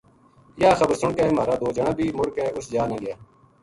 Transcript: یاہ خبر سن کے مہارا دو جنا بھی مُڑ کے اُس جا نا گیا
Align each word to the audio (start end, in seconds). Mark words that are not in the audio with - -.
یاہ 0.61 0.77
خبر 0.79 0.95
سن 1.01 1.11
کے 1.17 1.23
مہارا 1.37 1.55
دو 1.61 1.67
جنا 1.75 1.91
بھی 1.97 2.05
مُڑ 2.17 2.27
کے 2.35 2.43
اُس 2.57 2.65
جا 2.73 2.83
نا 2.89 2.95
گیا 3.01 3.15